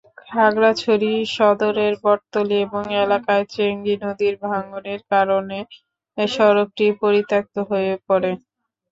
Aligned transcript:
খাগড়াছড়ি 0.25 1.07
সদরের 1.35 1.93
বটতলী 2.03 2.59
এলাকায় 3.01 3.45
চেঙ্গী 3.53 3.95
নদীর 4.03 4.35
ভাঙনের 4.43 5.01
কারণে 5.11 5.59
সড়কটি 6.17 6.85
পরিত্যক্ত 7.01 7.55
হয়ে 7.69 7.93
পড়ে। 8.07 8.31